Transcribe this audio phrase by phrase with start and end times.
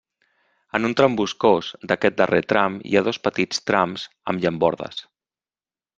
[0.77, 5.05] En un tram boscós d'aquest darrer tram hi ha dos petits trams amb llambordes.